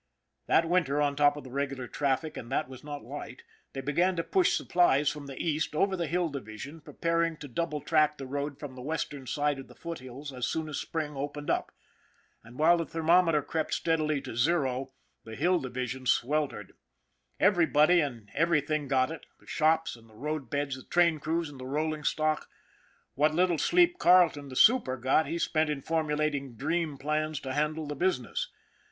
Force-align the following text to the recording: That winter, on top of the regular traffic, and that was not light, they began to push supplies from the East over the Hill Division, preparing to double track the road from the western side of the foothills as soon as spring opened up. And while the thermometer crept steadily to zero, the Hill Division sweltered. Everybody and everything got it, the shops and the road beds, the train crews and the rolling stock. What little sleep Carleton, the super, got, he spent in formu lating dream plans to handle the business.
That 0.47 0.67
winter, 0.67 0.99
on 0.99 1.15
top 1.15 1.37
of 1.37 1.43
the 1.43 1.51
regular 1.51 1.87
traffic, 1.87 2.35
and 2.35 2.51
that 2.51 2.67
was 2.67 2.83
not 2.83 3.03
light, 3.03 3.43
they 3.73 3.81
began 3.81 4.15
to 4.15 4.23
push 4.23 4.57
supplies 4.57 5.09
from 5.11 5.27
the 5.27 5.39
East 5.39 5.75
over 5.75 5.95
the 5.95 6.07
Hill 6.07 6.29
Division, 6.29 6.81
preparing 6.81 7.37
to 7.37 7.47
double 7.47 7.81
track 7.81 8.17
the 8.17 8.25
road 8.25 8.57
from 8.57 8.73
the 8.73 8.81
western 8.81 9.27
side 9.27 9.59
of 9.59 9.67
the 9.67 9.75
foothills 9.75 10.33
as 10.33 10.47
soon 10.47 10.67
as 10.69 10.79
spring 10.79 11.15
opened 11.15 11.51
up. 11.51 11.71
And 12.43 12.57
while 12.57 12.77
the 12.77 12.85
thermometer 12.87 13.43
crept 13.43 13.75
steadily 13.75 14.19
to 14.21 14.35
zero, 14.35 14.91
the 15.23 15.35
Hill 15.35 15.59
Division 15.59 16.07
sweltered. 16.07 16.73
Everybody 17.39 17.99
and 17.99 18.31
everything 18.33 18.87
got 18.87 19.11
it, 19.11 19.27
the 19.39 19.45
shops 19.45 19.95
and 19.95 20.09
the 20.09 20.15
road 20.15 20.49
beds, 20.49 20.77
the 20.77 20.83
train 20.83 21.19
crews 21.19 21.47
and 21.47 21.59
the 21.59 21.67
rolling 21.67 22.05
stock. 22.05 22.47
What 23.13 23.35
little 23.35 23.59
sleep 23.59 23.99
Carleton, 23.99 24.49
the 24.49 24.55
super, 24.55 24.97
got, 24.97 25.27
he 25.27 25.37
spent 25.37 25.69
in 25.69 25.83
formu 25.83 26.17
lating 26.17 26.57
dream 26.57 26.97
plans 26.97 27.39
to 27.41 27.53
handle 27.53 27.85
the 27.85 27.93
business. 27.95 28.49